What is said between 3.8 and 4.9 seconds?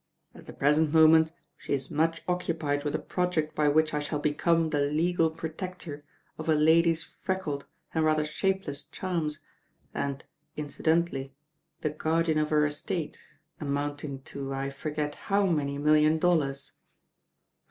I shall become the